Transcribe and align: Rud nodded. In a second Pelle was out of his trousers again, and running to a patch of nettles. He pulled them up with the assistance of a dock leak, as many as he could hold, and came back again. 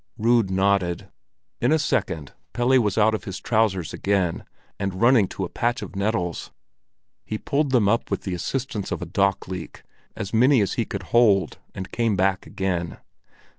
Rud 0.17 0.49
nodded. 0.49 1.09
In 1.61 1.71
a 1.71 1.77
second 1.77 2.31
Pelle 2.53 2.79
was 2.81 2.97
out 2.97 3.13
of 3.13 3.25
his 3.25 3.39
trousers 3.39 3.93
again, 3.93 4.45
and 4.79 4.99
running 4.99 5.27
to 5.27 5.43
a 5.43 5.47
patch 5.47 5.83
of 5.83 5.95
nettles. 5.95 6.49
He 7.23 7.37
pulled 7.37 7.69
them 7.69 7.87
up 7.87 8.09
with 8.09 8.23
the 8.23 8.33
assistance 8.33 8.91
of 8.91 9.03
a 9.03 9.05
dock 9.05 9.47
leak, 9.47 9.83
as 10.15 10.33
many 10.33 10.59
as 10.59 10.73
he 10.73 10.85
could 10.85 11.03
hold, 11.13 11.59
and 11.75 11.91
came 11.91 12.15
back 12.15 12.47
again. 12.47 12.97